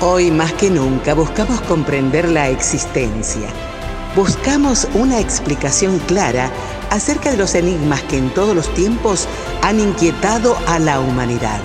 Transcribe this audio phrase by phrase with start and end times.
[0.00, 3.48] Hoy más que nunca buscamos comprender la existencia.
[4.16, 6.50] Buscamos una explicación clara
[6.90, 9.28] acerca de los enigmas que en todos los tiempos
[9.62, 11.60] han inquietado a la humanidad.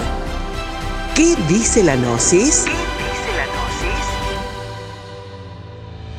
[1.16, 2.66] ¿Qué dice la Gnosis?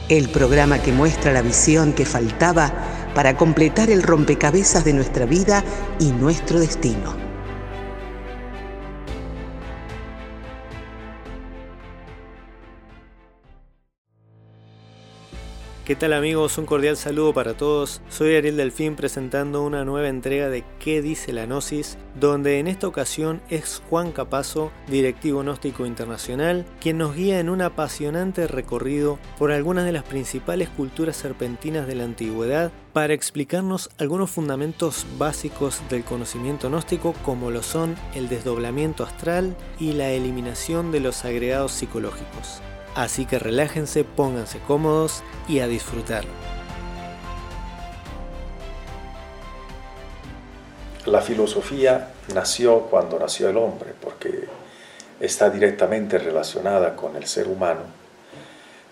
[0.08, 2.72] El programa que muestra la visión que faltaba
[3.14, 5.62] para completar el rompecabezas de nuestra vida
[6.00, 7.29] y nuestro destino.
[15.90, 16.56] ¿Qué tal amigos?
[16.56, 18.00] Un cordial saludo para todos.
[18.08, 21.98] Soy Ariel Delfín presentando una nueva entrega de ¿Qué dice la Gnosis?
[22.14, 27.60] Donde en esta ocasión es Juan Capazo, directivo gnóstico internacional, quien nos guía en un
[27.60, 34.30] apasionante recorrido por algunas de las principales culturas serpentinas de la antigüedad para explicarnos algunos
[34.30, 41.00] fundamentos básicos del conocimiento gnóstico como lo son el desdoblamiento astral y la eliminación de
[41.00, 42.62] los agregados psicológicos.
[42.94, 46.24] Así que relájense, pónganse cómodos y a disfrutar.
[51.06, 54.48] La filosofía nació cuando nació el hombre, porque
[55.20, 57.82] está directamente relacionada con el ser humano.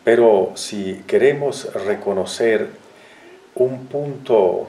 [0.05, 2.68] Pero si queremos reconocer
[3.56, 4.68] un punto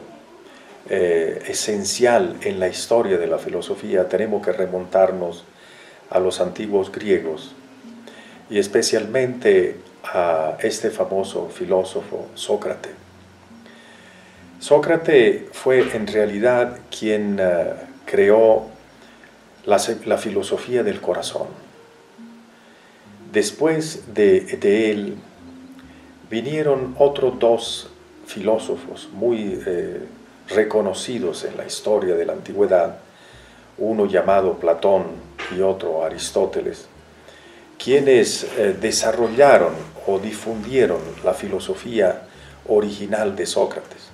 [0.89, 5.45] eh, esencial en la historia de la filosofía, tenemos que remontarnos
[6.09, 7.53] a los antiguos griegos
[8.49, 12.91] y especialmente a este famoso filósofo Sócrates.
[14.59, 17.73] Sócrates fue en realidad quien eh,
[18.05, 18.67] creó
[19.65, 19.77] la,
[20.17, 21.47] filosofía del corazón.
[23.31, 24.57] Después de,
[24.91, 25.15] él
[26.29, 27.89] vinieron otros dos
[28.25, 30.01] filósofos muy eh,
[30.49, 32.97] reconocidos en la historia de la antigüedad,
[33.77, 35.05] uno llamado Platón
[35.55, 36.88] y otro Aristóteles
[37.81, 39.73] quienes eh, desarrollaron
[40.05, 42.23] o difundieron la filosofía
[42.67, 44.09] original de Sócrates.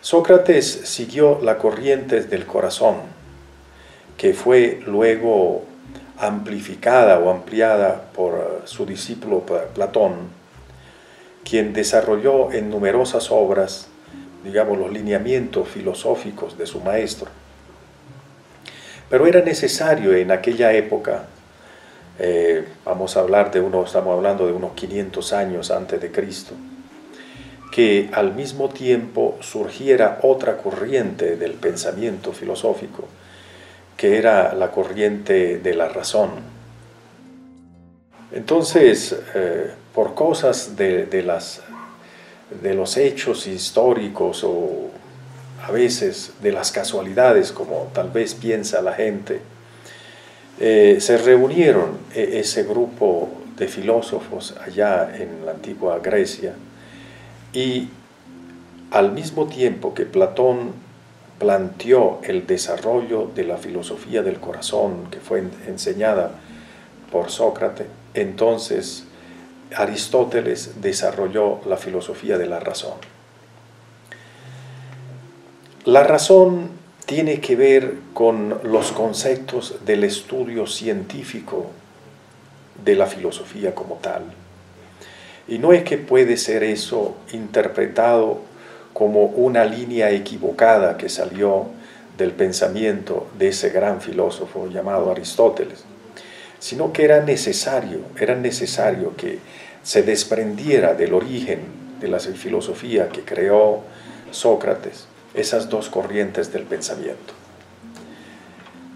[0.00, 2.96] Sócrates siguió la corriente del corazón,
[4.18, 5.64] que fue luego
[6.18, 10.28] amplificada o ampliada por eh, su discípulo Platón,
[11.44, 13.88] quien desarrolló en numerosas obras,
[14.42, 17.28] digamos, los lineamientos filosóficos de su maestro.
[19.08, 21.26] Pero era necesario en aquella época
[22.18, 26.54] eh, vamos a hablar de uno, estamos hablando de unos 500 años antes de Cristo,
[27.72, 33.08] que al mismo tiempo surgiera otra corriente del pensamiento filosófico,
[33.96, 36.30] que era la corriente de la razón.
[38.32, 41.62] Entonces, eh, por cosas de, de, las,
[42.62, 44.90] de los hechos históricos o
[45.66, 49.40] a veces de las casualidades, como tal vez piensa la gente,
[50.60, 56.54] eh, se reunieron e, ese grupo de filósofos allá en la antigua Grecia
[57.52, 57.88] y
[58.90, 60.72] al mismo tiempo que Platón
[61.38, 66.30] planteó el desarrollo de la filosofía del corazón que fue enseñada
[67.10, 69.04] por Sócrates, entonces
[69.76, 72.94] Aristóteles desarrolló la filosofía de la razón.
[75.84, 76.70] La razón
[77.06, 81.70] tiene que ver con los conceptos del estudio científico
[82.82, 84.22] de la filosofía como tal.
[85.46, 88.40] Y no es que puede ser eso interpretado
[88.94, 91.66] como una línea equivocada que salió
[92.16, 95.84] del pensamiento de ese gran filósofo llamado Aristóteles,
[96.58, 99.40] sino que era necesario, era necesario que
[99.82, 101.60] se desprendiera del origen
[102.00, 103.82] de la filosofía que creó
[104.30, 107.34] Sócrates esas dos corrientes del pensamiento.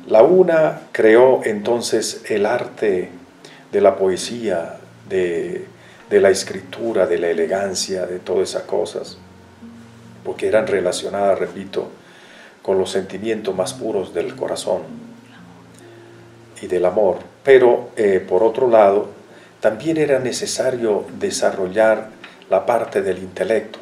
[0.06, 3.10] La una creó entonces el arte
[3.71, 4.76] de la poesía,
[5.09, 5.66] de,
[6.10, 9.19] la escritura, de la elegancia, de todas esas cosas,
[10.25, 11.91] porque eran relacionadas, repito,
[12.62, 14.82] con los sentimientos más puros del corazón
[16.62, 17.19] y del amor.
[17.44, 19.11] Pero eh, por otro lado,
[19.61, 22.11] también era necesario desarrollar
[22.49, 23.79] la parte del intelecto,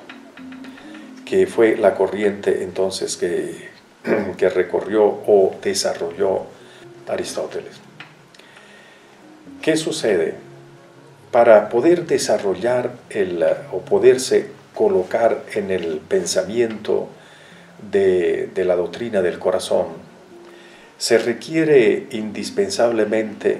[1.26, 3.69] que fue la corriente entonces que,
[4.38, 6.46] que recorrió o desarrolló
[7.08, 7.75] Aristóteles.
[9.61, 10.34] ¿Qué sucede?
[11.31, 17.08] Para poder desarrollar el, o poderse colocar en el pensamiento
[17.90, 19.87] de, la doctrina del corazón,
[20.99, 23.58] se requiere indispensablemente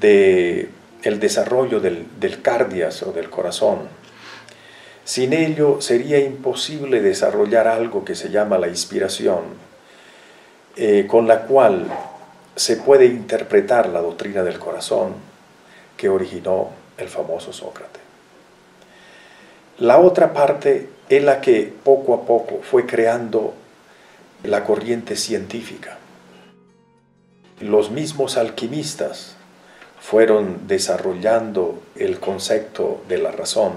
[0.00, 0.68] de
[1.02, 3.80] el desarrollo del, del cardias o del corazón,
[5.04, 9.42] sin ello sería imposible desarrollar algo que se llama la inspiración,
[10.76, 11.86] eh, con la cual
[12.56, 15.14] se puede interpretar la doctrina del corazón
[15.96, 18.02] que originó el famoso Sócrates.
[19.78, 23.54] La otra parte es la que poco a poco fue creando
[24.44, 25.98] la corriente científica.
[27.60, 29.34] Los mismos alquimistas
[30.00, 33.72] fueron desarrollando el concepto de la razón,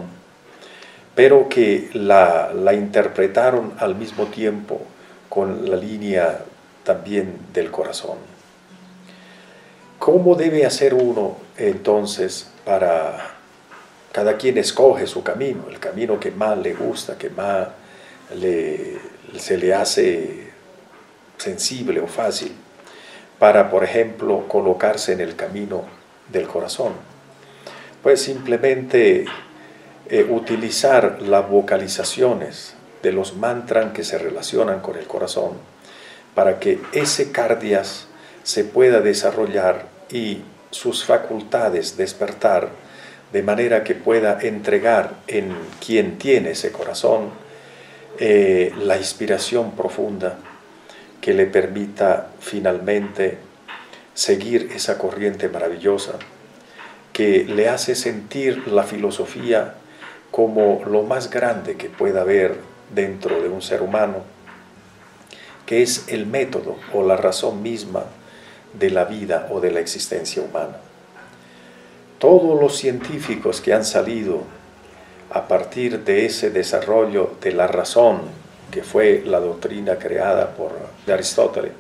[1.15, 4.81] pero que la, interpretaron al mismo tiempo
[5.29, 6.41] con la línea
[6.83, 8.17] también del corazón.
[9.97, 13.31] ¿Cómo debe hacer uno entonces para
[14.11, 17.69] cada quien escoge su camino, el camino que más le gusta, que más
[19.37, 20.51] se le hace
[21.37, 22.51] sensible o fácil,
[23.39, 25.83] para, por ejemplo, colocarse en el camino
[26.31, 26.93] del corazón?
[28.03, 29.25] Pues simplemente
[30.09, 35.53] eh, utilizar las vocalizaciones de los mantras que se relacionan con el corazón
[36.35, 38.07] para que ese cardias
[38.43, 42.69] se pueda desarrollar y sus facultades despertar
[43.31, 47.29] de manera que pueda entregar en quien tiene ese corazón
[48.19, 50.37] eh, la inspiración profunda
[51.19, 53.37] que le permita finalmente
[54.13, 56.13] seguir esa corriente maravillosa
[57.11, 59.75] que le hace sentir la filosofía
[60.35, 62.57] como lo más grande que pueda haber
[62.93, 64.17] dentro de un ser humano,
[65.65, 68.03] que es el método o la razón misma
[68.77, 70.75] de la vida o de la existencia humana.
[72.19, 74.41] Todos los científicos que han salido
[75.31, 78.23] a partir de ese desarrollo de la razón,
[78.71, 80.73] que fue la doctrina creada por
[81.07, 81.71] Aristóteles,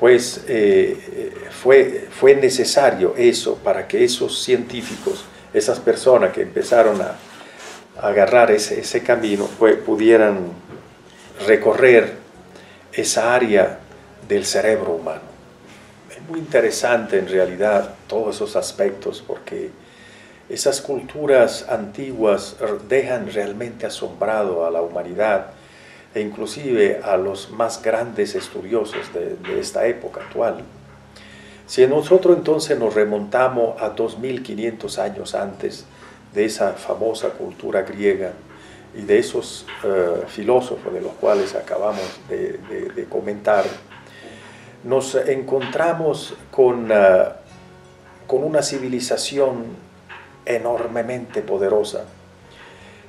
[0.00, 7.18] pues eh, fue, fue necesario eso para que esos científicos, esas personas que empezaron a,
[8.02, 9.46] agarrar ese, ese camino,
[9.84, 10.38] pudieran
[11.46, 12.16] recorrer
[12.92, 13.78] esa área
[14.28, 15.28] del cerebro humano
[16.28, 19.70] muy interesante en realidad todos esos aspectos porque
[20.48, 22.56] esas culturas antiguas
[22.88, 25.46] dejan realmente asombrado a la humanidad
[26.14, 30.62] e inclusive a los más grandes estudiosos de, de esta época actual.
[31.66, 35.84] Si nosotros entonces nos remontamos a 2500 años antes
[36.34, 38.32] de esa famosa cultura griega
[38.96, 43.64] y de esos eh, filósofos de los cuales acabamos de, comentar,
[44.84, 47.24] nos encontramos con, eh,
[48.26, 49.64] con una civilización
[50.44, 52.04] enormemente poderosa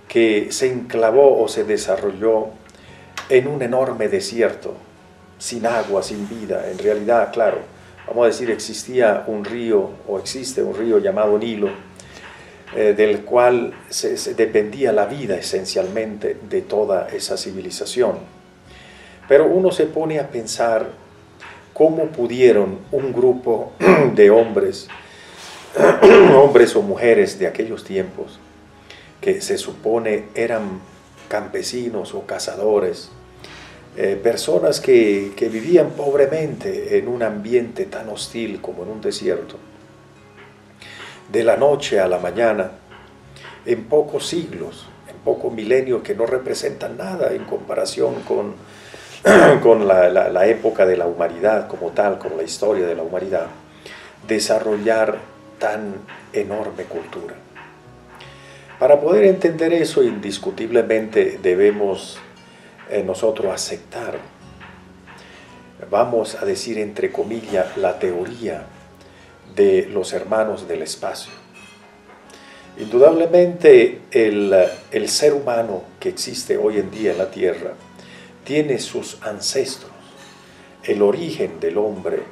[0.07, 2.47] que se enclavó o se desarrolló
[3.29, 4.73] en un enorme desierto,
[5.37, 6.69] sin agua, sin vida.
[6.69, 7.59] En realidad, claro,
[8.07, 11.69] vamos a decir, existía un río o existe un río llamado Nilo,
[12.75, 18.19] eh, del cual se, dependía la vida esencialmente de toda esa civilización.
[19.27, 20.87] Pero uno se pone a pensar
[21.73, 23.71] cómo pudieron un grupo
[24.13, 24.87] de hombres,
[26.35, 28.39] hombres o mujeres de aquellos tiempos,
[29.19, 30.79] que se supone eran
[31.27, 33.09] campesinos o cazadores,
[33.97, 39.57] eh, personas que, que vivían pobremente en un ambiente tan hostil como en un desierto,
[41.31, 42.71] de la noche a la mañana,
[43.65, 48.53] en pocos siglos, en pocos milenios que no representan nada en comparación con
[49.61, 53.47] con la, época de la humanidad como tal, con la historia de la humanidad,
[54.27, 55.17] desarrollar
[55.59, 55.95] tan
[56.31, 57.35] enorme cultura.
[58.79, 62.17] Para poder entender eso, indiscutiblemente debemos
[62.89, 64.17] eh, nosotros aceptar,
[65.91, 68.63] vamos a decir entre comillas, la teoría
[69.55, 71.31] de los hermanos del espacio.
[72.77, 74.55] Indudablemente el,
[74.91, 77.73] el ser humano que existe hoy en día en la Tierra,
[78.43, 79.91] tiene sus ancestros.
[80.83, 82.23] El origen del hombre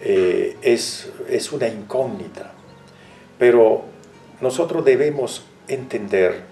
[0.00, 2.52] eh, es, es una incógnita,
[3.38, 3.84] pero
[4.40, 6.42] nosotros debemos entender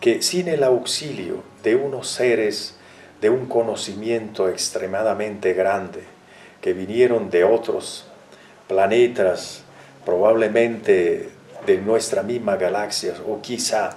[0.00, 2.76] que sin el auxilio de unos seres
[3.20, 6.04] de un conocimiento extremadamente grande,
[6.62, 8.09] que vinieron de otros
[8.70, 9.64] planetas,
[10.06, 11.28] probablemente
[11.66, 13.90] de nuestra misma galaxia o quizá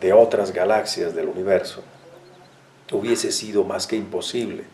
[0.00, 1.82] de otras galaxias del universo,
[2.90, 4.64] hubiese sido más que imposible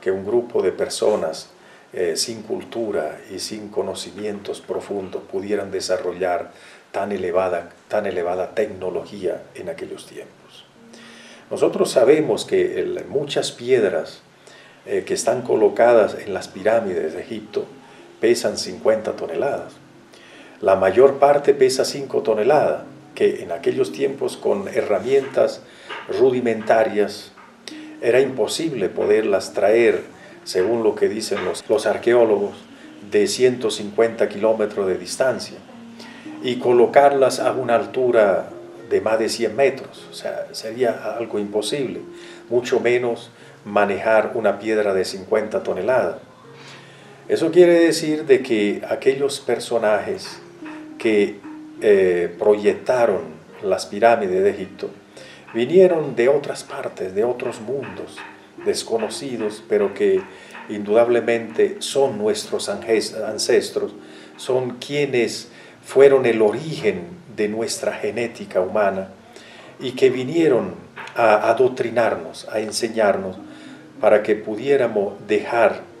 [0.00, 1.50] que un grupo de personas
[1.92, 6.52] eh, sin cultura y sin conocimientos profundos pudieran desarrollar
[6.90, 10.64] tan elevada, tan elevada tecnología en aquellos tiempos.
[11.50, 14.22] Nosotros sabemos que muchas piedras
[14.86, 17.66] eh, que están colocadas en las pirámides de Egipto
[18.24, 19.74] pesan 50 toneladas.
[20.62, 25.60] La mayor parte pesa 5 toneladas, que en aquellos tiempos con herramientas
[26.08, 27.32] rudimentarias
[28.00, 30.04] era imposible poderlas traer,
[30.44, 32.54] según lo que dicen los, arqueólogos,
[33.10, 35.58] de 150 kilómetros de distancia.
[36.42, 38.48] y colocarlas a una altura
[38.88, 40.06] de más de 100 metros.
[40.10, 42.00] O sea, sería algo imposible,
[42.48, 43.30] mucho menos
[43.66, 46.16] manejar una piedra de 50 toneladas.
[47.26, 50.40] Eso quiere decir de que aquellos personajes
[50.98, 51.40] que
[51.80, 53.22] eh, proyectaron
[53.62, 54.90] las pirámides de Egipto
[55.54, 58.18] vinieron de otras partes, de otros mundos
[58.66, 60.20] desconocidos, pero que
[60.68, 63.94] indudablemente son nuestros ancestros,
[64.36, 65.48] son quienes
[65.82, 67.04] fueron el origen
[67.34, 69.08] de nuestra genética humana
[69.80, 70.74] y que vinieron
[71.16, 73.38] a adoctrinarnos, a enseñarnos,
[73.98, 75.93] para que pudiéramos dejar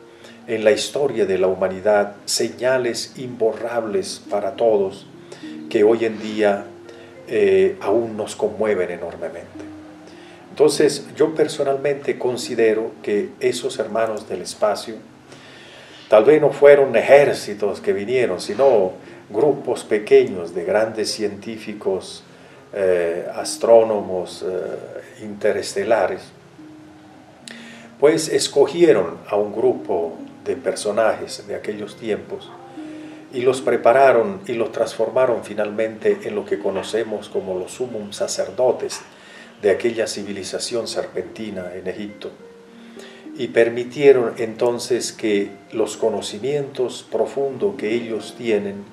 [0.46, 5.06] en la historia de la humanidad señales imborrables para todos
[5.70, 6.66] que hoy en día
[7.28, 9.64] eh, aún nos conmueven enormemente.
[10.50, 14.96] Entonces yo personalmente considero que esos hermanos del espacio
[16.08, 18.92] tal vez no fueron ejércitos que vinieron, sino
[19.30, 22.22] grupos pequeños de grandes científicos,
[22.72, 26.22] eh, astrónomos eh, interestelares,
[27.98, 30.12] pues escogieron a un grupo
[30.44, 32.50] de personajes de aquellos tiempos
[33.32, 39.00] y los prepararon y los transformaron finalmente en lo que conocemos como los sumum sacerdotes
[39.60, 42.30] de aquella civilización serpentina en Egipto
[43.36, 48.84] y permitieron entonces que los conocimientos profundos que ellos tienen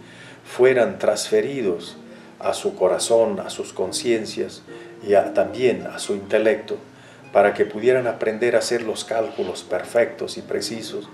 [0.43, 1.97] fueran transferidos
[2.39, 4.63] a su corazón, a sus conciencias
[5.03, 6.77] y también a su intelecto,
[7.31, 11.07] para que pudieran aprender a hacer los cálculos perfectos y precisos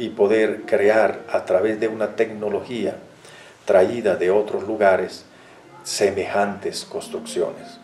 [0.00, 2.96] y poder crear a través de una tecnología
[3.64, 5.24] traída de otros lugares
[5.84, 7.78] semejantes construcciones.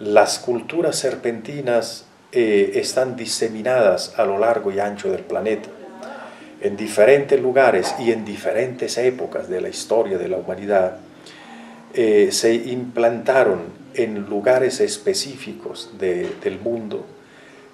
[0.00, 5.68] Las culturas serpentinas eh, están diseminadas a lo largo y ancho del planeta
[6.64, 10.96] en diferentes lugares y en diferentes épocas de la historia de la humanidad,
[11.92, 13.60] eh, se implantaron
[13.92, 17.04] en lugares específicos del mundo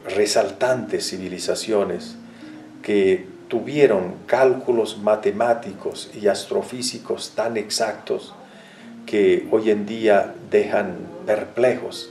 [0.04, 2.16] resaltantes civilizaciones
[2.82, 8.34] que tuvieron cálculos matemáticos y astrofísicos tan exactos
[9.06, 10.96] que hoy en día dejan
[11.26, 12.10] perplejos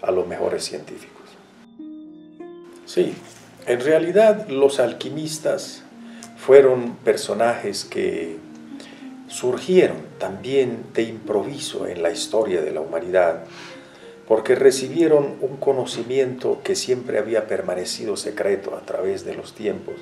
[0.00, 1.12] a los mejores científicos.
[2.86, 3.14] Sí,
[3.66, 5.82] en realidad los alquimistas
[6.36, 8.36] fueron personajes que
[9.28, 13.44] surgieron también de improviso en la historia de la humanidad,
[14.26, 19.94] porque recibieron un conocimiento que siempre había permanecido secreto a través de los tiempos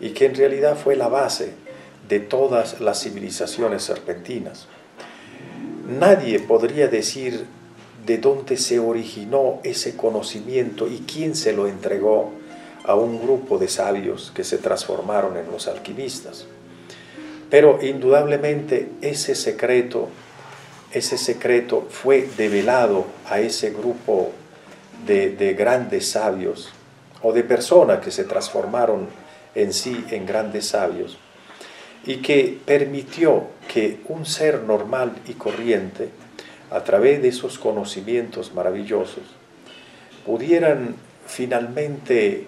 [0.00, 1.52] y que en realidad fue la base
[2.08, 4.68] de todas las civilizaciones serpentinas.
[5.88, 7.46] Nadie podría decir
[8.04, 12.32] de dónde se originó ese conocimiento y quién se lo entregó
[12.84, 16.46] a un grupo de sabios que se transformaron en los alquimistas.
[17.50, 20.08] Pero indudablemente ese secreto,
[20.92, 24.32] ese secreto fue develado a ese grupo
[25.06, 26.72] de, de grandes sabios
[27.22, 29.08] o de personas que se transformaron
[29.54, 31.18] en sí en grandes sabios
[32.06, 36.10] y que permitió que un ser normal y corriente,
[36.70, 39.24] a través de esos conocimientos maravillosos,
[40.24, 40.94] pudieran
[41.26, 42.46] finalmente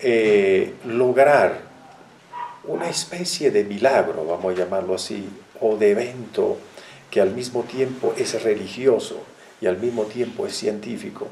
[0.00, 1.58] eh, lograr
[2.66, 5.28] una especie de milagro, vamos a llamarlo así,
[5.60, 6.56] o de evento
[7.14, 9.22] que al mismo tiempo es religioso
[9.60, 11.28] y al mismo tiempo es científico,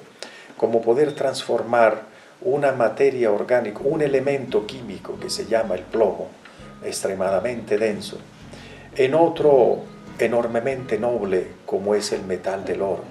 [0.57, 2.03] como poder transformar
[2.41, 6.29] una materia orgánica, un elemento químico que se llama el plomo,
[6.85, 8.19] extremadamente denso,
[8.95, 9.81] en otro
[10.21, 13.03] enormemente noble como es el metal del oro.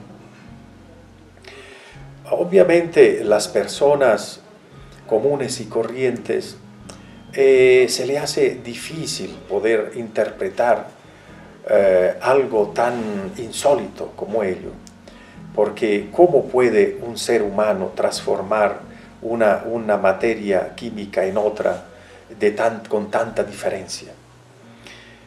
[2.30, 4.40] Obviamente las personas
[5.08, 6.56] comunes y corrientes,
[7.34, 11.01] eh, se le hace difícil poder interpretar
[11.70, 14.72] eh, algo tan insólito como ello,
[15.54, 18.80] porque ¿cómo puede un ser humano transformar
[19.22, 21.86] una, una materia química en otra
[22.40, 24.12] de tan, con tanta diferencia?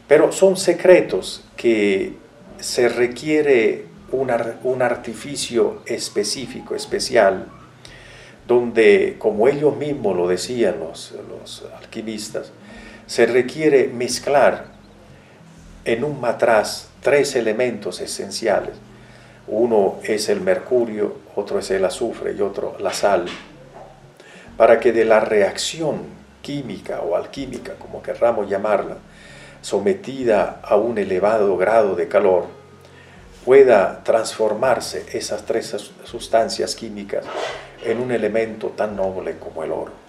[0.08, 2.14] Pero son secretos que
[2.58, 7.46] se requiere un artificio específico, especial,
[8.46, 12.52] donde, como ellos mismos lo decían los, los alquimistas,
[13.06, 14.73] se requiere mezclar
[15.84, 18.74] en un matraz tres elementos esenciales.
[19.46, 23.26] Uno es el mercurio, otro es el azufre y otro la sal,
[24.56, 26.02] para que de la reacción
[26.40, 28.96] química o alquímica, como querramos llamarla,
[29.60, 32.46] sometida a un elevado grado de calor,
[33.44, 37.24] pueda transformarse esas tres sustancias químicas
[37.82, 40.03] en un elemento tan noble como el oro.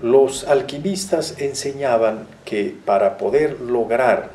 [0.00, 4.30] Los alquimistas enseñaban que para poder lograr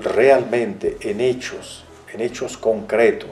[0.00, 3.28] realmente en hechos, en hechos concretos,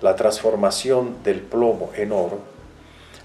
[0.00, 2.38] la transformación del plomo en oro,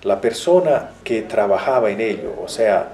[0.04, 2.94] la persona que trabajaba en ello, o sea,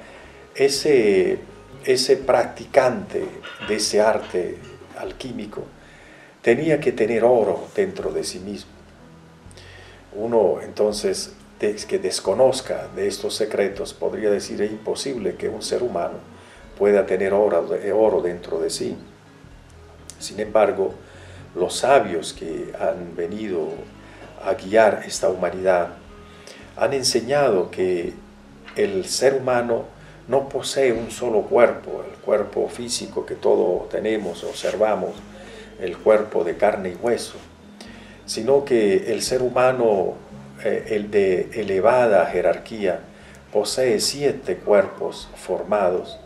[0.56, 1.39] ese,
[1.86, 3.25] ese practicante
[3.68, 4.58] de ese arte
[4.98, 5.63] alquímico,
[6.42, 8.72] tenía que tener oro dentro de sí mismo.
[10.13, 11.34] Uno entonces
[11.88, 16.20] que desconozca de estos secretos podría decir es imposible que un ser humano
[16.78, 18.96] pueda tener oro, oro dentro de sí.
[20.20, 20.94] Sin embargo,
[21.56, 23.70] los sabios que han venido
[24.44, 25.90] a guiar esta humanidad
[26.78, 28.14] han enseñado que
[28.76, 29.86] el ser humano
[30.28, 35.12] no posee un solo cuerpo, el cuerpo físico que todos tenemos, observamos,
[35.80, 37.36] el cuerpo de carne y hueso,
[38.26, 40.16] sino que el ser humano,
[40.64, 43.02] eh, el de elevada jerarquía,
[43.52, 46.20] posee siete cuerpos formados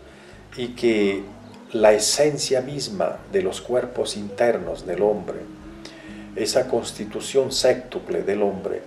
[0.57, 1.23] y que
[1.71, 5.39] la esencia misma de los cuerpos internos del hombre,
[6.35, 8.81] esa constitución séctuple del hombre,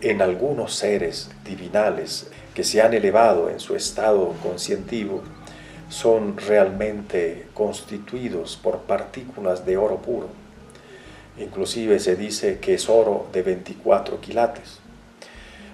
[0.00, 5.22] en algunos seres divinales que se han elevado en su estado conscientivo,
[5.88, 10.28] son realmente constituidos por partículas de oro puro.
[11.38, 14.81] Inclusive se dice que es oro de 24 quilates.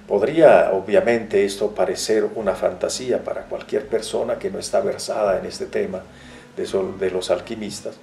[0.09, 5.67] Podría obviamente esto parecer una fantasía para cualquier persona que no está versada en este
[5.67, 6.01] tema
[6.57, 7.97] de, los alquimistas,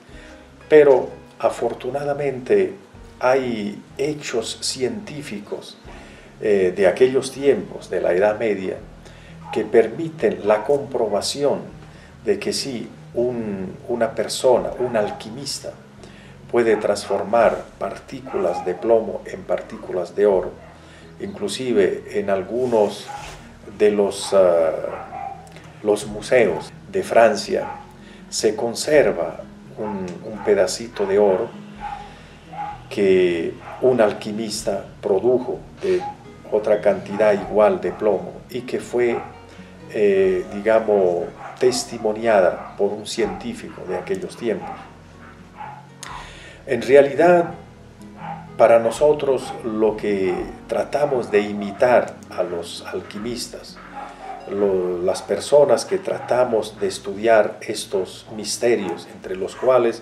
[0.70, 1.10] pero
[1.40, 2.74] afortunadamente
[3.20, 5.78] hay hechos científicos
[6.40, 8.78] eh, de aquellos tiempos, de la Edad Media,
[9.52, 11.62] que permiten la comprobación
[12.24, 15.72] de que si una persona, un alquimista,
[16.52, 20.52] puede transformar partículas de plomo en partículas de oro,
[21.20, 23.08] inclusive en algunos
[23.78, 25.46] de los, ah,
[25.84, 27.68] los museos de Francia
[28.30, 29.42] se conserva
[29.78, 30.06] un,
[30.46, 31.50] pedacito de oro
[32.88, 36.00] que un alquimista produjo de
[36.52, 39.18] otra cantidad igual de plomo y que fue,
[39.92, 41.26] eh, digamos,
[41.60, 44.70] testimoniada por un científico de aquellos tiempos.
[46.68, 47.56] En realidad,
[48.58, 50.34] para nosotros lo que
[50.68, 53.78] tratamos de imitar a los alquimistas,
[54.50, 60.02] las personas que tratamos de estudiar estos misterios, entre los cuales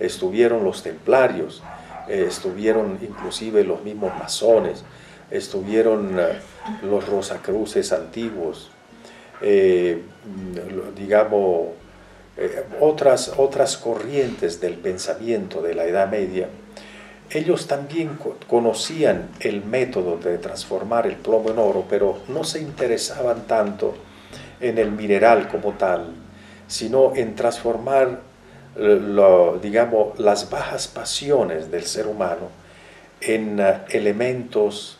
[0.00, 1.62] estuvieron los templarios,
[2.08, 4.84] eh, estuvieron inclusive los mismos masones,
[5.30, 6.40] estuvieron eh,
[6.82, 8.70] los rosacruces antiguos,
[9.40, 10.02] eh,
[10.96, 11.68] digamos,
[12.80, 16.48] otras, otras corrientes del pensamiento de la Edad Media,
[17.34, 18.16] ellos también
[18.48, 23.94] conocían el método de transformar el plomo en oro, pero no se interesaban tanto
[24.60, 26.14] en el mineral como tal,
[26.68, 28.20] sino en transformar,
[28.76, 32.48] lo, digamos, las bajas pasiones del ser humano
[33.20, 34.98] en elementos,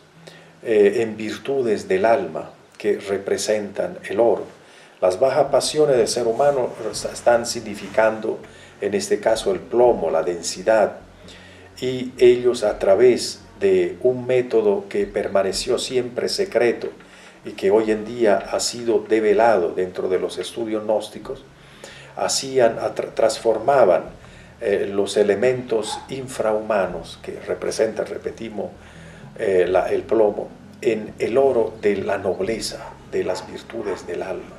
[0.61, 4.43] en virtudes del alma, que representan el oro.
[4.99, 8.39] Las bajas pasiones del ser humano están significando,
[8.81, 10.97] en este caso, el plomo, la densidad,
[11.79, 16.89] y ellos a través de un método que permaneció siempre secreto
[17.45, 21.43] y que hoy en día ha sido develado dentro de los estudios gnósticos,
[22.15, 22.77] hacían,
[23.13, 24.03] transformaban
[24.61, 28.71] eh, los elementos infrahumanos que representan, repetimos,
[29.37, 30.47] eh, el plomo,
[30.81, 34.55] en el oro de la nobleza, de las virtudes del alma.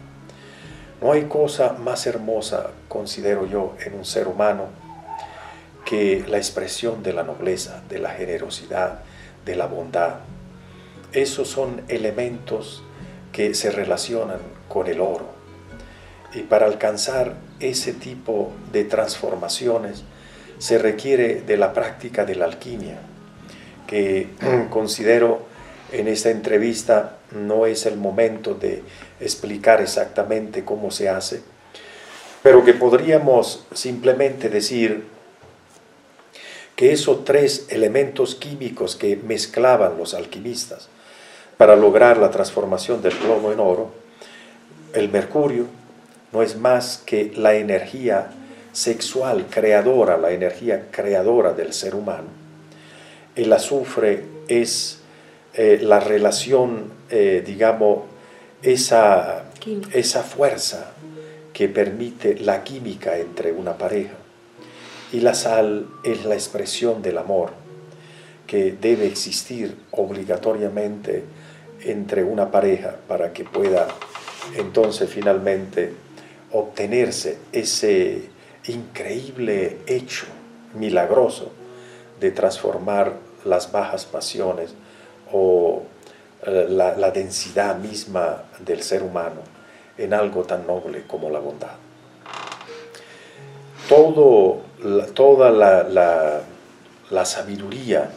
[1.01, 4.86] No hay cosa más hermosa, considero yo, en un ser humano
[5.87, 8.99] que la expresión de la nobleza, de la generosidad,
[9.47, 10.17] de la bondad.
[11.13, 12.83] Esos son elementos
[13.33, 15.31] que se relacionan con el oro.
[16.35, 20.03] Y para alcanzar ese tipo de transformaciones
[20.59, 22.99] se requiere de la práctica de la alquimia,
[23.87, 24.31] que
[24.71, 25.47] considero
[25.93, 28.83] en esta entrevista no es el momento de
[29.21, 31.43] explicar exactamente cómo se hace,
[32.43, 35.16] pero que podríamos simplemente decir
[36.77, 40.89] que esos tres elementos químicos que mezclaban los alquimistas
[41.57, 43.91] para lograr la transformación del plomo en oro,
[44.93, 45.65] el mercurio
[46.33, 48.31] no es más que la energía
[48.73, 52.29] sexual creadora, la energía creadora del ser humano.
[53.35, 55.01] El azufre es
[55.55, 58.01] eh, la relación, eh, digamos,
[58.63, 59.45] esa,
[59.93, 60.93] esa fuerza
[61.55, 64.15] que permite la química entre una pareja.
[65.13, 67.51] Y la sal es la expresión del amor
[68.47, 71.25] que debe existir obligatoriamente
[71.83, 73.89] entre una pareja para que pueda
[74.57, 75.93] entonces finalmente
[76.53, 78.29] obtenerse ese,
[78.67, 80.27] increíble hecho,
[80.75, 81.53] milagroso,
[82.21, 83.15] de transformar
[83.45, 84.75] las bajas pasiones
[85.33, 85.83] o
[86.45, 89.41] eh, la, densidad misma del ser humano
[89.99, 91.75] en algo tan noble como la bondad.
[93.89, 94.63] Todo,
[95.15, 96.43] toda la,
[97.11, 98.11] la sabiduría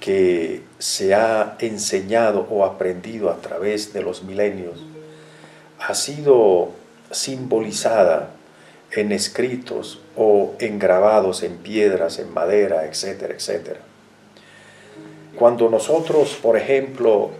[0.00, 4.80] que se ha enseñado o aprendido a través de los milenios
[5.78, 6.70] ha sido
[7.10, 8.30] simbolizada
[8.92, 13.80] en escritos o en grabados en piedras, en madera, etcétera, etcétera.
[15.36, 17.30] Cuando nosotros, por ejemplo,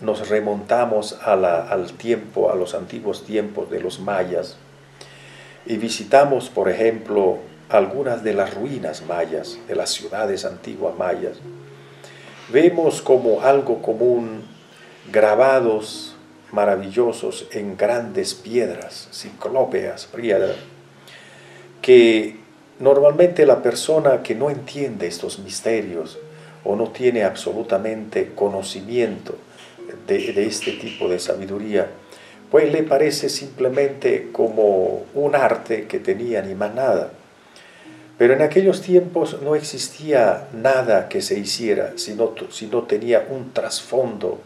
[0.00, 4.56] nos remontamos al tiempo, a los antiguos tiempos de los mayas,
[5.66, 11.38] y visitamos, por ejemplo, algunas de las ruinas mayas, de las ciudades antiguas mayas,
[12.50, 14.42] vemos como algo común
[15.12, 16.14] grabados
[16.52, 20.56] maravillosos en grandes piedras, ciclópeas, piedras,
[21.82, 22.36] que
[22.78, 26.18] normalmente la persona que no entiende estos misterios
[26.64, 29.36] o no tiene absolutamente conocimiento
[30.06, 31.88] de, este tipo de sabiduría,
[32.50, 37.12] pues le parece simplemente como un arte que tenía ni más nada.
[38.18, 43.28] Pero en aquellos tiempos no existía nada que se hiciera si no, si no tenía
[43.30, 44.40] un trasfondo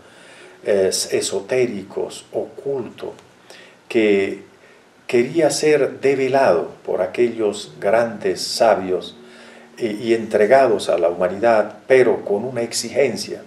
[0.65, 3.15] eh, esotérico, oculto,
[3.89, 4.43] que
[5.07, 9.17] quería ser develado por aquellos grandes sabios
[9.79, 13.43] y, entregados a la humanidad, pero con una exigencia,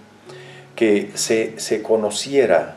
[0.74, 2.76] que se, se conociera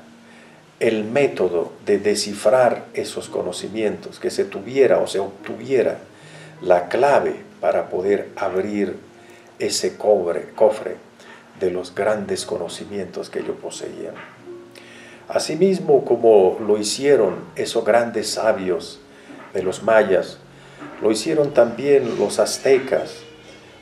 [0.79, 5.97] el método de descifrar esos conocimientos, que se tuviera o se obtuviera
[6.62, 8.98] la clave para poder abrir
[9.60, 10.95] ese cobre, cofre
[11.60, 14.15] de los grandes conocimientos que ellos poseían.
[15.28, 19.00] Asimismo, como lo hicieron esos grandes sabios
[19.54, 20.38] de los mayas,
[21.02, 23.17] lo hicieron también los aztecas,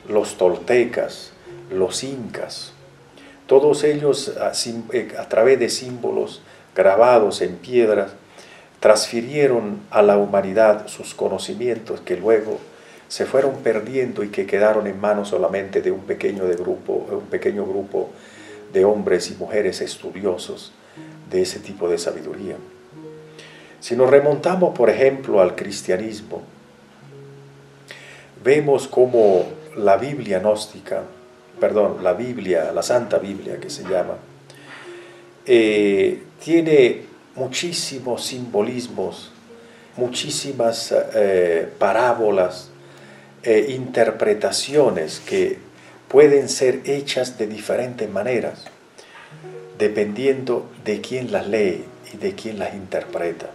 [0.08, 1.32] los toltecas,
[1.70, 2.72] los incas.
[3.46, 4.32] Todos ellos
[4.92, 6.42] eh, a, través de símbolos
[6.74, 8.12] grabados en piedras
[8.80, 12.58] transfirieron a la humanidad sus conocimientos que luego
[13.08, 18.10] se fueron perdiendo y que quedaron en manos solamente de un pequeño, grupo,
[18.72, 20.72] de hombres y mujeres estudiosos
[21.30, 22.56] de ese tipo de sabiduría.
[23.80, 26.42] Si nos remontamos, por ejemplo, al cristianismo,
[28.44, 31.02] vemos como la Biblia gnóstica,
[31.58, 34.16] perdón, la Biblia, la Santa Biblia que se llama,
[35.46, 37.07] eh, tiene
[37.38, 39.30] muchísimos simbolismos,
[39.96, 42.70] muchísimas eh, parábolas,
[43.42, 45.58] e interpretaciones que
[46.08, 48.64] pueden ser hechas de diferentes maneras
[49.78, 53.46] dependiendo de quién las lee y de quién las interpreta.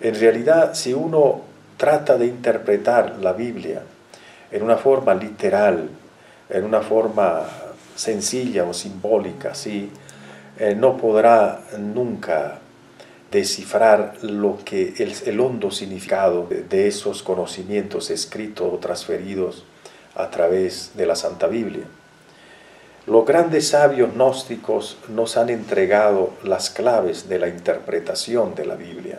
[0.00, 1.42] En realidad, si uno
[1.76, 3.82] trata de interpretar la Biblia
[4.50, 5.88] en una forma literal,
[6.50, 7.46] en una forma
[7.94, 9.90] sencilla o simbólica, ¿sí?
[10.58, 12.58] Eh, no podrá nunca
[13.30, 19.64] descifrar lo que el, el hondo significado de esos conocimientos escritos o transferidos
[20.14, 21.84] a través de la Santa Biblia.
[23.06, 29.18] Los grandes sabios gnósticos nos han entregado las claves de la interpretación de la Biblia.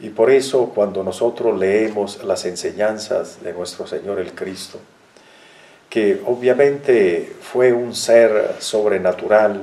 [0.00, 4.78] Y por eso cuando nosotros leemos las enseñanzas de nuestro Señor el Cristo,
[5.90, 9.62] que obviamente fue un ser sobrenatural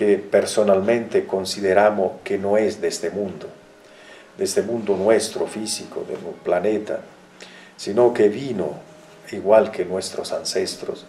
[0.00, 3.48] que personalmente consideramos que no es de este mundo,
[4.38, 7.00] de este mundo nuestro físico, del planeta,
[7.76, 8.76] sino que vino
[9.30, 11.04] igual que nuestros ancestros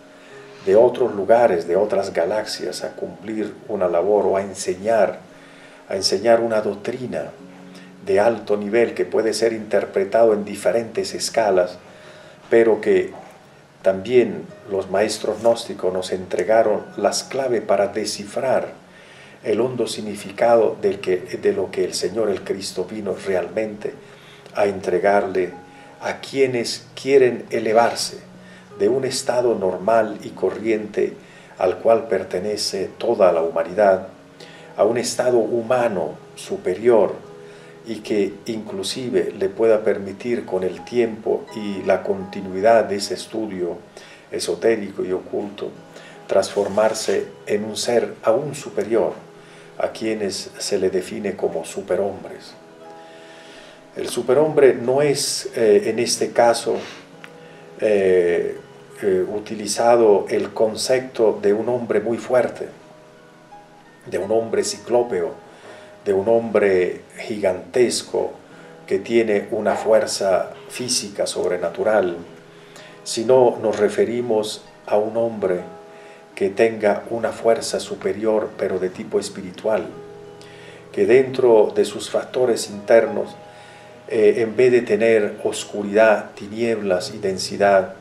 [0.65, 5.19] de otros lugares, de otras galaxias, a cumplir una labor o a enseñar,
[5.88, 7.32] a enseñar una doctrina
[8.06, 11.77] de alto nivel que puede ser interpretado en diferentes escalas,
[12.49, 13.13] pero que
[13.84, 18.80] también los maestros gnósticos nos entregaron las claves para descifrar
[19.43, 23.93] el hondo significado de lo que el Señor el Cristo vino realmente
[24.54, 25.51] a entregarle
[26.01, 28.19] a quienes quieren elevarse
[28.80, 31.13] de un estado normal y corriente
[31.58, 34.08] al cual pertenece toda la humanidad,
[34.77, 37.13] a un estado humano superior
[37.86, 43.77] y que inclusive le pueda permitir con el tiempo y la continuidad de ese estudio
[44.32, 45.69] esotérico y oculto
[46.27, 49.30] transformarse en un ser aún superior
[49.81, 52.53] a quienes se le define como superhombres.
[53.95, 56.77] El superhombre no es eh, en este caso
[57.79, 58.57] eh,
[59.01, 62.67] eh, utilizado el concepto de un hombre muy fuerte,
[64.05, 65.33] de un hombre ciclópeo,
[66.05, 68.33] de un hombre gigantesco
[68.85, 72.17] que tiene una fuerza física sobrenatural,
[73.03, 75.61] sino nos referimos a un hombre
[76.41, 79.86] que tenga una fuerza superior pero de tipo espiritual,
[80.91, 83.36] que dentro de sus factores internos,
[84.08, 87.93] eh, en vez de tener oscuridad, tinieblas y densidad,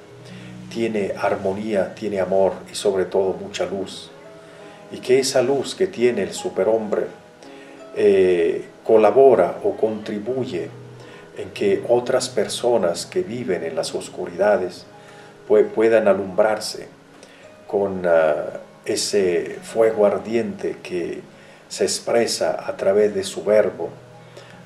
[0.72, 4.10] tiene armonía, tiene amor y sobre todo mucha luz.
[4.90, 7.08] Y que esa luz que tiene el superhombre
[7.94, 10.70] eh, colabora o contribuye
[11.36, 14.86] en que otras personas que viven en las oscuridades
[15.74, 16.99] puedan alumbrarse
[17.70, 21.20] con ah, ese fuego ardiente que
[21.68, 23.90] se expresa a través de su verbo,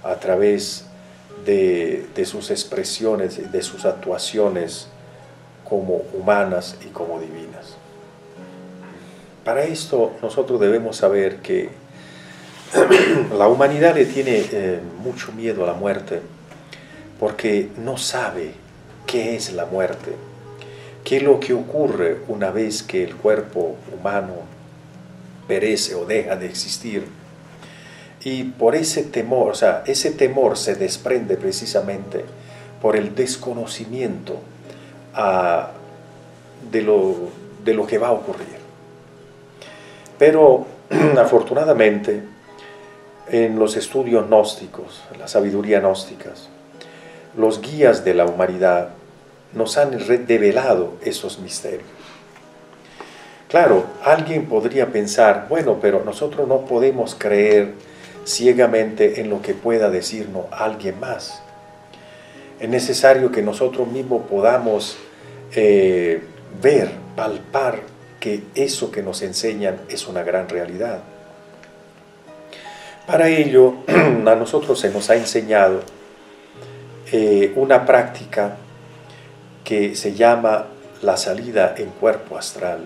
[0.02, 0.86] a través
[1.44, 4.88] de, sus expresiones, de sus actuaciones
[5.68, 7.76] como humanas y como divinas.
[9.44, 11.68] Para esto nosotros debemos saber que
[13.36, 16.22] la humanidad le tiene eh, mucho miedo a la muerte
[17.20, 18.54] porque no sabe
[19.06, 20.12] qué es la muerte,
[21.04, 24.34] qué es lo que ocurre una vez que el cuerpo humano
[25.46, 27.06] perece o deja de existir.
[28.24, 32.24] Y por ese temor, o sea, ese temor se desprende precisamente
[32.80, 34.38] por el desconocimiento
[36.70, 37.16] de, lo,
[37.62, 38.56] de lo que va a ocurrir.
[40.18, 40.66] Pero
[41.18, 42.22] afortunadamente,
[43.28, 46.48] en los estudios gnósticos, la sabiduría gnósticas,
[47.36, 48.90] los guías de la humanidad
[49.54, 51.88] nos han revelado esos misterios.
[53.48, 57.74] Claro, alguien podría pensar, bueno, pero nosotros no podemos creer
[58.24, 61.40] ciegamente en lo que pueda decirnos alguien más.
[62.58, 64.96] Es necesario que nosotros mismos podamos
[65.54, 66.20] eh,
[66.60, 67.80] ver, palpar
[68.18, 71.00] que eso que nos enseñan es una gran realidad.
[73.06, 75.80] Para ello, a nosotros se nos ha enseñado
[77.12, 78.56] eh, una práctica
[79.64, 80.66] que se llama
[81.02, 82.80] la salida en cuerpo astral,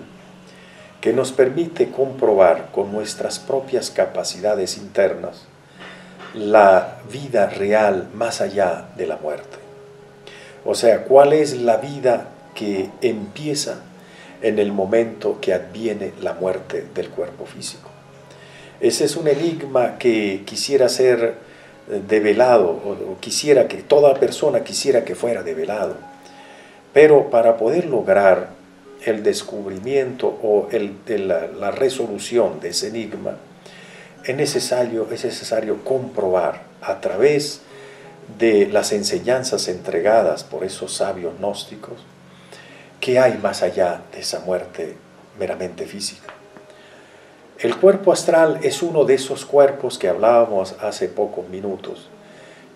[1.00, 5.46] que nos permite comprobar con nuestras propias capacidades internas
[6.34, 9.58] la vida real más allá de la muerte.
[10.64, 13.80] O sea, cuál es la vida que empieza
[14.42, 17.90] en el momento que adviene la muerte del cuerpo físico.
[18.80, 21.34] Ese es un enigma que quisiera ser
[21.90, 25.96] eh, develado, o, quisiera que toda persona quisiera que fuera develado.
[27.00, 28.48] Pero para poder lograr
[29.04, 33.36] el descubrimiento o la, resolución de ese enigma,
[34.24, 37.60] es necesario, es necesario comprobar a través
[38.36, 42.04] de las enseñanzas entregadas por esos sabios gnósticos,
[42.98, 44.96] ¿Qué hay más allá de esa muerte
[45.38, 46.34] meramente física?
[47.60, 52.08] El cuerpo astral es uno de esos cuerpos que hablábamos hace pocos minutos,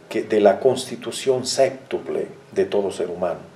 [0.08, 3.51] que de la constitución séptuple de todo ser humano.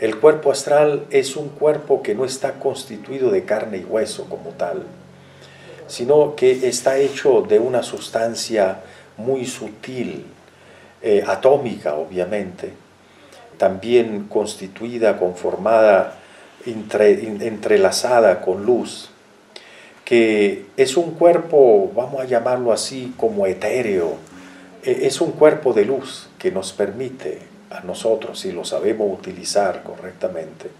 [0.00, 4.48] El cuerpo astral es un cuerpo que no está constituido de carne y hueso como
[4.52, 4.84] tal,
[5.88, 8.80] sino que está hecho de una sustancia
[9.18, 10.24] muy sutil,
[11.02, 12.72] eh, atómica obviamente,
[13.58, 16.16] también constituida, conformada,
[16.64, 19.10] entrelazada con luz,
[20.02, 24.14] que es un cuerpo, vamos a llamarlo así, como etéreo,
[24.82, 29.82] e, es un cuerpo de luz que nos permite a nosotros, si lo sabemos utilizar
[29.82, 30.70] correctamente,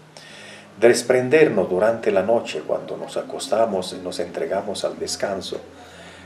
[0.79, 5.57] desprendernos durante la noche cuando nos acostamos y nos entregamos al descanso,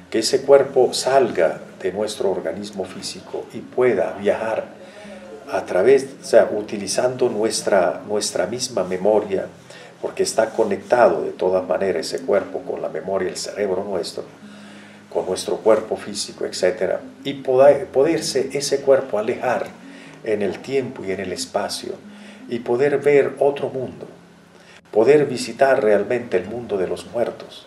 [0.10, 4.66] que ese cuerpo salga de nuestro organismo físico y pueda viajar
[5.52, 9.46] a través, o sea, utilizando nuestra, nuestra misma memoria,
[10.02, 14.24] porque está conectado de todas maneras ese cuerpo con la memoria, el cerebro nuestro,
[15.12, 16.96] con nuestro cuerpo físico, etc.
[17.24, 19.68] Y poder, poderse ese cuerpo alejar
[20.26, 21.94] en el tiempo y en el espacio
[22.50, 24.08] y poder ver otro mundo,
[24.92, 27.66] poder visitar realmente el mundo de los muertos.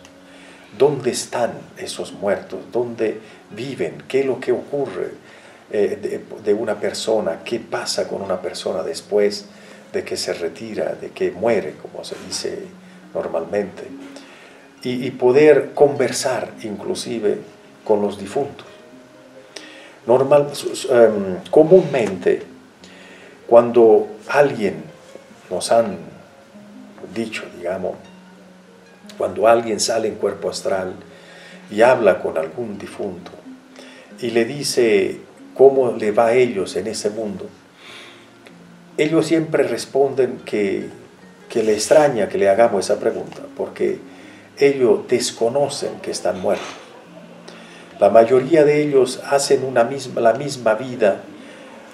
[0.77, 2.59] ¿Dónde están esos muertos?
[2.71, 3.19] ¿Dónde
[3.49, 4.03] viven?
[4.07, 5.11] ¿Qué es lo que ocurre?
[5.71, 9.45] Eh, de, una persona, qué pasa con una persona después
[9.93, 12.63] de que se retira, de que muere, como se dice
[13.13, 13.83] normalmente,
[14.81, 17.37] y, poder conversar inclusive
[17.83, 18.65] con los difuntos.
[20.07, 20.47] Normal,
[20.89, 22.41] em, comúnmente,
[23.49, 24.83] cuando alguien
[25.49, 25.97] nos han
[27.15, 27.95] dicho, digamos,
[29.17, 30.93] cuando alguien sale en cuerpo astral
[31.71, 33.31] y habla con algún difunto
[34.21, 35.19] y le dice,
[35.55, 37.47] cómo le va a ellos en ese mundo,
[38.97, 40.87] ellos siempre responden que,
[41.49, 43.97] que le extraña que le hagamos esa pregunta, porque
[44.57, 46.67] ellos desconocen que están muertos.
[47.99, 51.21] La mayoría de ellos hacen una misma, la misma vida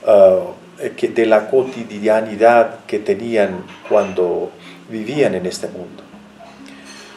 [0.05, 4.51] que de la cotidianidad que tenían cuando
[4.89, 6.03] vivían en este mundo.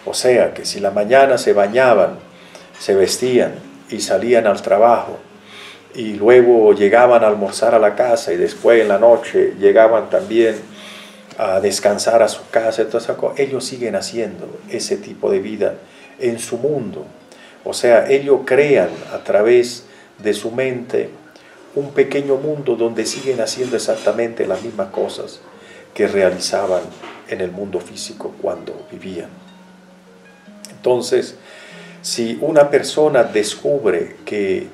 [0.05, 2.19] O sea que si la mañana se bañaban,
[2.79, 3.55] se vestían
[3.91, 5.19] y salían al trabajo,
[5.95, 10.57] y luego llegaban a almorzar a la casa y después en la noche llegaban también
[11.39, 15.75] a descansar a su casa, entonces ellos siguen haciendo ese tipo de vida
[16.19, 17.07] en su mundo.
[17.65, 19.85] O sea, ellos crean a través
[20.19, 21.11] de su mente
[21.79, 25.41] un pequeño mundo donde siguen haciendo exactamente las mismas cosas
[25.95, 26.83] que realizaban
[27.29, 29.29] en el mundo físico cuando vivían.
[30.71, 31.37] Entonces,
[32.03, 34.67] si una persona descubre que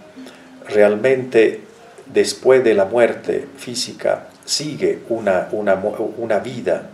[0.67, 1.61] realmente
[2.07, 6.91] después de la muerte física sigue una, una, vida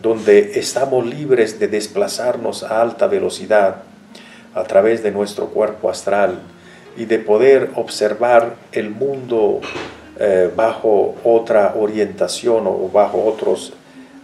[0.00, 3.82] donde estamos libres de desplazarnos a alta velocidad
[4.54, 6.40] a través de nuestro cuerpo astral
[6.96, 9.60] y de poder observar el mundo
[10.18, 13.72] eh, bajo otra orientación o bajo otros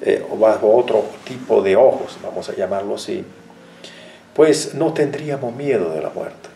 [0.01, 3.25] eh, o bajo otro tipo de ojos, vamos a llamarlo así,
[4.33, 6.49] pues no tendríamos miedo de la muerte.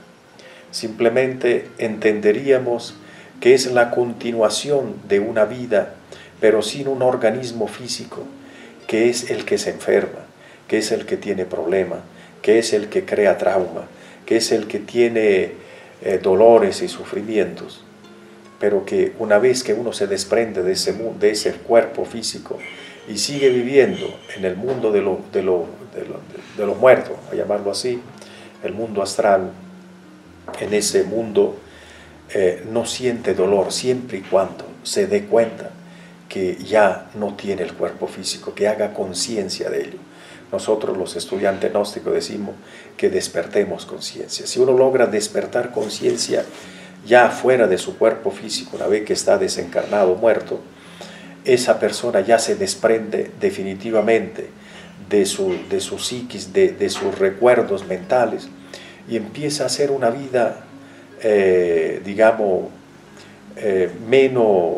[0.70, 2.94] Simplemente entenderíamos
[3.40, 5.94] que es la continuación de una vida,
[6.40, 8.22] pero sin un organismo físico,
[8.86, 10.20] que es el que se enferma,
[10.68, 11.96] que es el que tiene problema,
[12.42, 13.86] que es el que crea trauma,
[14.24, 15.61] que es el que tiene
[16.04, 17.82] eh, dolores y sufrimientos,
[18.58, 22.58] pero que una vez que uno se desprende de ese, de ese cuerpo físico
[23.08, 25.42] y sigue viviendo en el mundo de, de,
[26.56, 28.00] de, los muertos, a llamarlo así,
[28.62, 29.50] el mundo astral,
[30.60, 31.56] en ese mundo
[32.34, 35.70] eh, no siente dolor siempre y cuando se dé cuenta
[36.28, 39.98] que ya no tiene el cuerpo físico, que haga conciencia de ello.
[40.52, 42.54] Nosotros los estudiantes gnósticos decimos
[42.96, 44.46] que despertemos conciencia.
[44.46, 46.44] Si uno logra despertar conciencia
[47.06, 50.60] ya fuera de su cuerpo físico, una vez que está desencarnado, muerto,
[51.44, 54.50] esa persona ya se desprende definitivamente
[55.08, 58.48] de su, de psiquis, de, de sus recuerdos mentales
[59.08, 60.66] y empieza a hacer una vida
[61.24, 62.64] eh, digamos,
[63.56, 64.74] eh, menos,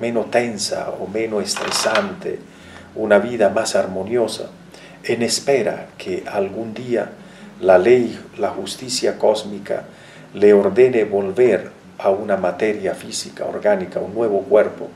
[0.00, 2.38] menos tensa o menos estresante,
[2.94, 4.50] una vida más armoniosa,
[5.04, 7.10] en espera que algún día
[7.60, 9.84] la ley, la justicia cósmica,
[10.34, 14.88] le ordene volver a una materia física, orgánica, un nuevo cuerpo,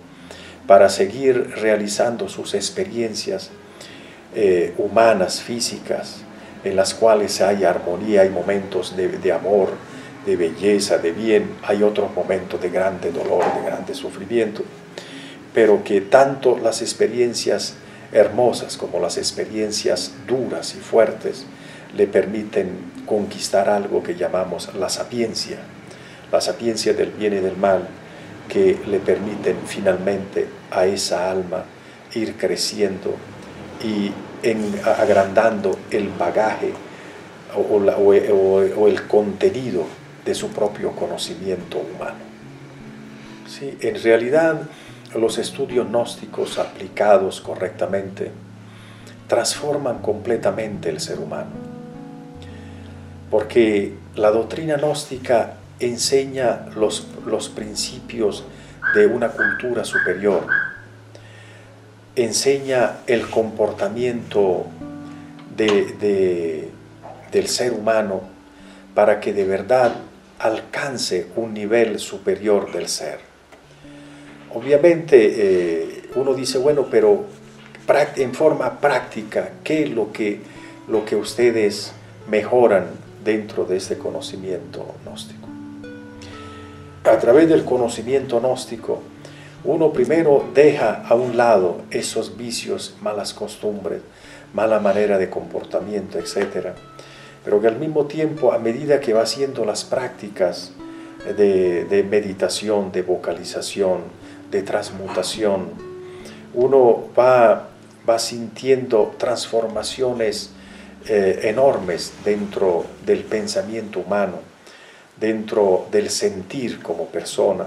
[0.66, 3.50] para seguir realizando sus experiencias
[4.34, 6.22] eh, humanas, físicas,
[6.64, 9.70] en las cuales hay armonía, hay momentos de, de amor,
[10.26, 14.62] de belleza, de bien, hay otros momentos de grande dolor, de grande sufrimiento,
[15.54, 17.74] pero que tanto las experiencias
[18.16, 21.44] hermosas como las experiencias duras y fuertes
[21.94, 22.70] le permiten
[23.04, 25.58] conquistar algo que llamamos la sapiencia,
[26.32, 27.86] la sapiencia del bien y del mal,
[28.48, 31.64] que le permiten finalmente a esa alma
[32.14, 33.14] ir creciendo
[33.84, 34.10] y
[34.84, 36.72] agrandando el bagaje
[37.54, 39.84] o el contenido
[40.24, 42.24] de su propio conocimiento humano.
[43.46, 44.62] Sí, en realidad,
[45.16, 48.30] los estudios gnósticos aplicados correctamente
[49.26, 51.50] transforman completamente el ser humano,
[53.30, 58.44] porque la doctrina gnóstica enseña los, los principios
[58.94, 60.46] de una cultura superior,
[62.14, 64.66] enseña el comportamiento
[65.56, 66.70] de,
[67.32, 68.22] del ser humano
[68.94, 69.92] para que de verdad
[70.38, 73.35] alcance un nivel superior del ser.
[74.56, 77.26] Obviamente eh, uno dice, bueno, pero
[78.16, 80.40] en forma práctica, ¿qué es lo que,
[80.88, 81.92] lo que ustedes
[82.26, 82.86] mejoran
[83.22, 85.46] dentro de este conocimiento gnóstico?
[87.04, 89.02] A través del conocimiento gnóstico,
[89.64, 94.00] uno primero deja a un lado esos vicios, malas costumbres,
[94.54, 96.74] mala manera de comportamiento, etcétera
[97.46, 100.72] pero que al mismo tiempo, a medida que va haciendo las prácticas
[101.36, 104.00] de, meditación, de vocalización,
[104.56, 105.68] de transmutación,
[106.54, 107.68] uno va,
[108.08, 110.50] va sintiendo transformaciones
[111.06, 114.38] eh, enormes dentro del pensamiento humano,
[115.20, 117.66] dentro del sentir como persona,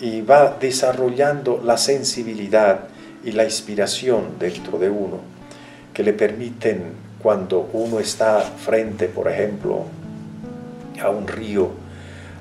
[0.00, 2.80] y va desarrollando la sensibilidad
[3.24, 5.20] y la inspiración dentro de uno,
[5.94, 6.92] que le permiten
[7.22, 9.84] cuando uno está frente, por ejemplo,
[11.02, 11.70] a un río,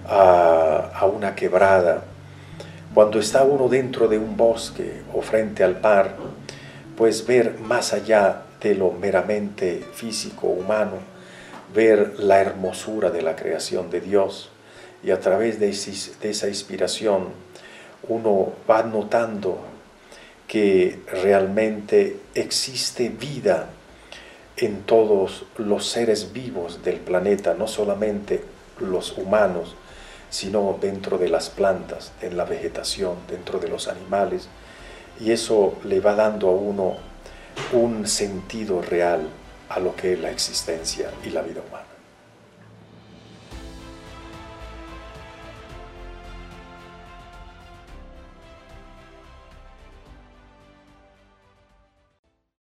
[0.08, 2.04] a, una quebrada,
[2.94, 6.16] cuando está uno dentro de un bosque o frente al mar,
[6.98, 10.98] pues ver más allá de lo meramente físico, humano,
[11.74, 14.50] ver la hermosura de la creación de Dios.
[15.04, 17.30] Y a través de, esa inspiración
[18.08, 19.60] uno va notando
[20.48, 23.70] que realmente existe vida
[24.58, 28.44] en todos los seres vivos del planeta, no solamente
[28.80, 29.76] los humanos,
[30.32, 34.48] sino dentro de las plantas, en la vegetación, dentro de los animales,
[35.20, 36.96] y eso le va dando a uno
[37.74, 39.28] un sentido real
[39.70, 41.91] a lo que es la existencia y la vida humana.